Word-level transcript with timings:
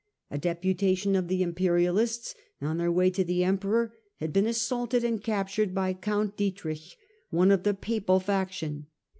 A 0.31 0.39
deputation 0.39 1.15
of 1.15 1.27
the 1.27 1.43
imperialists, 1.43 2.33
on 2.59 2.79
their 2.79 2.91
way 2.91 3.11
to 3.11 3.23
the 3.23 3.43
emperor, 3.43 3.93
had 4.15 4.33
been 4.33 4.47
assaulted 4.47 5.03
and 5.03 5.23
captured 5.23 5.75
by 5.75 5.93
count 5.93 6.35
Dietrich, 6.35 6.97
one 7.29 7.51
of 7.51 7.61
the 7.61 7.75
papal 7.75 8.19
faction. 8.19 8.87